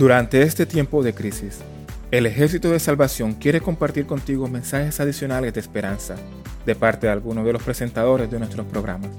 [0.00, 1.60] Durante este tiempo de crisis,
[2.10, 6.16] el Ejército de Salvación quiere compartir contigo mensajes adicionales de esperanza
[6.64, 9.10] de parte de algunos de los presentadores de nuestros programas.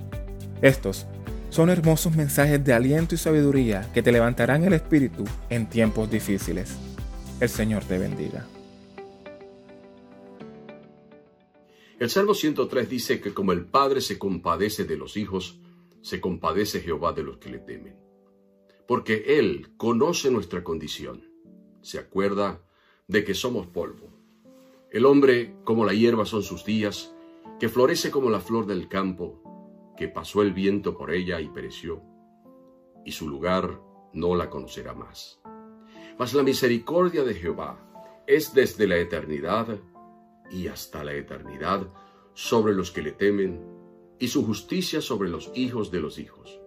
[0.64, 1.06] Estos
[1.52, 6.76] son hermosos mensajes de aliento y sabiduría que te levantarán el espíritu en tiempos difíciles.
[7.40, 8.48] El Señor te bendiga.
[12.00, 15.60] El Salmo 103 dice que como el Padre se compadece de los hijos,
[16.02, 18.01] se compadece Jehová de los que le temen.
[18.92, 21.24] Porque Él conoce nuestra condición,
[21.82, 22.62] se acuerda
[23.08, 24.10] de que somos polvo.
[24.92, 27.16] El hombre como la hierba son sus días,
[27.58, 32.02] que florece como la flor del campo, que pasó el viento por ella y pereció,
[33.06, 33.80] y su lugar
[34.12, 35.42] no la conocerá más.
[36.20, 37.80] Mas la misericordia de Jehová
[38.28, 39.80] es desde la eternidad
[40.52, 41.88] y hasta la eternidad
[42.34, 43.66] sobre los que le temen,
[44.20, 46.61] y su justicia sobre los hijos de los hijos,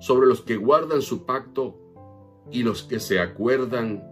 [0.00, 1.78] sobre los que guardan su pacto
[2.50, 4.02] y los que se acuerdan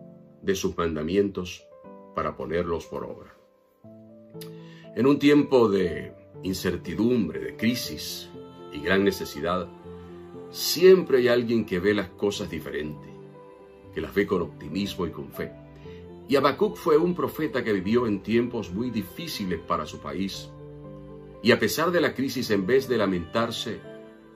[0.42, 1.66] de sus mandamientos
[2.14, 3.37] para ponerlos por obra.
[4.95, 8.30] En un tiempo de incertidumbre, de crisis,
[8.72, 9.68] y gran necesidad,
[10.50, 13.09] siempre hay alguien que ve las cosas diferente,
[13.94, 15.52] que las ve con optimismo y con fe.
[16.28, 20.48] Y Habacuc fue un profeta que vivió en tiempos muy difíciles para su país.
[21.42, 23.80] Y a pesar de la crisis, en vez de lamentarse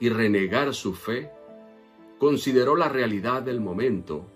[0.01, 1.31] y renegar su fe,
[2.19, 4.27] consideró la realidad del momento.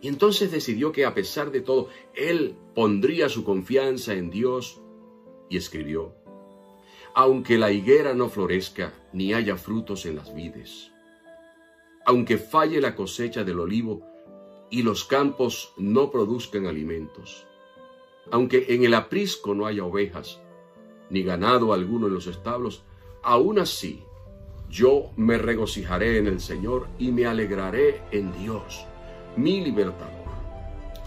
[0.00, 4.80] Y entonces decidió que a pesar de todo, él pondría su confianza en Dios
[5.48, 6.14] y escribió,
[7.14, 10.90] aunque la higuera no florezca ni haya frutos en las vides,
[12.04, 14.02] aunque falle la cosecha del olivo
[14.70, 17.46] y los campos no produzcan alimentos,
[18.30, 20.40] aunque en el aprisco no haya ovejas,
[21.10, 22.82] ni ganado alguno en los establos,
[23.22, 24.02] aún así
[24.72, 28.86] yo me regocijaré en el Señor y me alegraré en Dios,
[29.36, 30.24] mi libertador.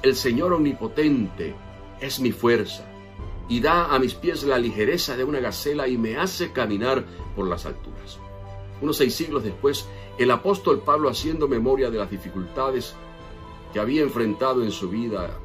[0.03, 1.55] El Señor omnipotente
[1.99, 2.85] es mi fuerza
[3.49, 7.47] y da a mis pies la ligereza de una gacela y me hace caminar por
[7.47, 8.19] las alturas.
[8.83, 9.87] Unos seis siglos después,
[10.19, 12.93] el apóstol Pablo, haciendo memoria de las dificultades
[13.73, 15.39] que había enfrentado en su vida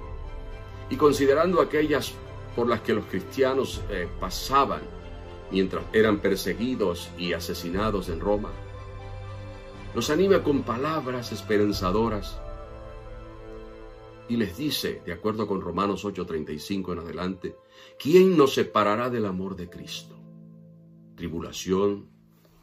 [0.91, 2.13] y considerando aquellas
[2.55, 5.00] por las que los cristianos eh, pasaban
[5.51, 8.51] mientras eran perseguidos y asesinados en Roma,
[9.95, 12.41] los anima con palabras esperanzadoras
[14.31, 17.57] y les dice, de acuerdo con Romanos 8:35 en adelante,
[17.99, 20.17] ¿quién nos separará del amor de Cristo?
[21.17, 22.09] ¿Tribulación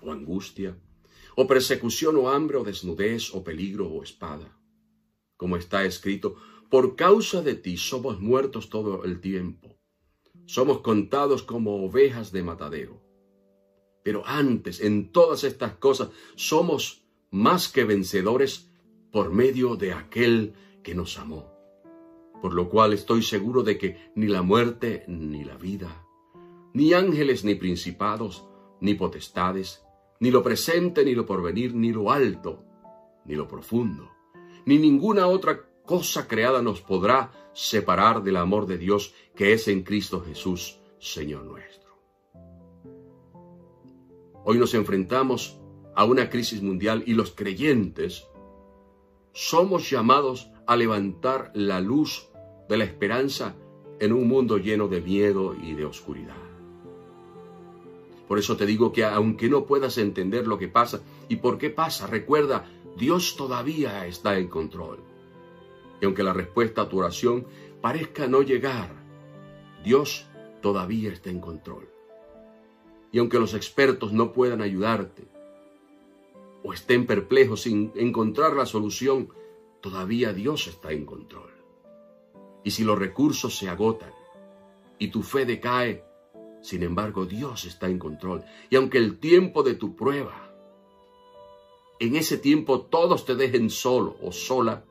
[0.02, 0.78] o angustia?
[1.36, 4.58] ¿O persecución o hambre o desnudez o peligro o espada?
[5.36, 6.38] Como está escrito,
[6.70, 9.77] por causa de ti somos muertos todo el tiempo.
[10.48, 13.00] Somos contados como ovejas de matadero.
[14.04, 18.72] Pero antes, en todas estas cosas, somos más que vencedores
[19.12, 21.58] por medio de aquel que nos amó
[22.42, 26.06] por lo cual estoy seguro de que ni la muerte ni la vida,
[26.74, 28.46] ni ángeles ni principados,
[28.80, 29.84] ni potestades,
[30.20, 32.64] ni lo presente ni lo porvenir, ni lo alto,
[33.26, 34.12] ni lo profundo,
[34.66, 39.84] ni ninguna otra cosa creada nos podrá separar del amor de Dios que es en
[39.84, 41.98] Cristo Jesús, Señor nuestro.
[44.44, 45.58] Hoy nos enfrentamos
[45.96, 48.28] a una crisis mundial y los creyentes
[49.32, 52.28] somos llamados a levantar la luz
[52.68, 53.56] de la esperanza
[54.00, 56.36] en un mundo lleno de miedo y de oscuridad.
[58.28, 61.00] Por eso te digo que aunque no puedas entender lo que pasa
[61.30, 62.66] y por qué pasa, recuerda,
[62.98, 65.00] Dios todavía está en control.
[66.02, 67.46] Y aunque la respuesta a tu oración
[67.82, 68.90] parezca no llegar,
[69.84, 70.26] Dios
[70.62, 71.90] todavía está en control.
[73.12, 75.28] Y aunque los expertos no puedan ayudarte
[76.64, 79.30] o estén perplejos sin encontrar la solución,
[79.82, 81.52] todavía Dios está en control.
[82.64, 84.12] Y si los recursos se agotan
[85.00, 86.04] y tu fe decae,
[86.62, 88.44] sin embargo Dios está en control.
[88.70, 90.52] Y aunque el tiempo de tu prueba,
[92.00, 94.84] en ese tiempo todos te dejen solo o sola,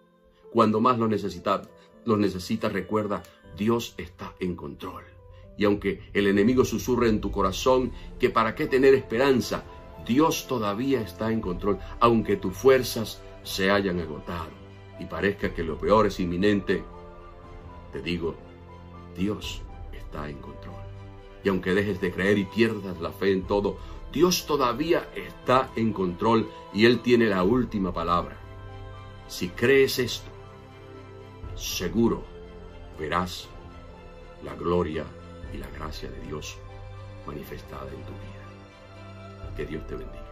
[0.57, 1.69] cuando más lo necesitas,
[2.07, 3.23] lo necesitas, recuerda,
[3.59, 5.05] Dios está en control.
[5.59, 9.65] Y aunque el enemigo susurre en tu corazón que para qué tener esperanza,
[10.07, 14.49] Dios todavía está en control, aunque tus fuerzas se hayan agotado
[14.99, 16.83] y parezca que lo peor es inminente,
[17.93, 18.35] te digo,
[19.15, 19.61] Dios
[19.93, 20.83] está en control.
[21.45, 23.77] Y aunque dejes de creer y pierdas la fe en todo,
[24.11, 28.39] Dios todavía está en control y Él tiene la última palabra.
[29.29, 30.31] Si crees esto,
[31.57, 32.23] seguro
[32.99, 33.49] verás
[34.45, 35.05] la gloria
[35.53, 36.57] y la gracia de Dios
[37.27, 39.55] manifestada en tu vida.
[39.57, 40.26] Que Dios te bendiga.